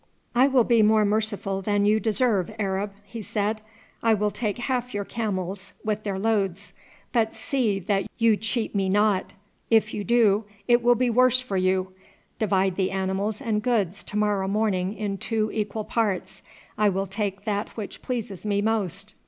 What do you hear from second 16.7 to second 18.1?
I will take that which